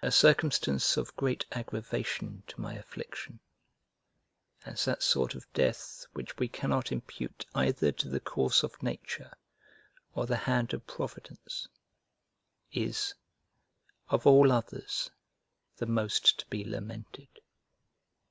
[0.00, 3.38] A circumstance of great aggravation to my affliction:
[4.64, 9.30] as that sort of death which we cannot impute either to the course of nature,
[10.14, 11.68] or the hand of Providence,
[12.72, 13.12] is,
[14.08, 15.10] of all others,
[15.76, 17.28] the most to be lamented.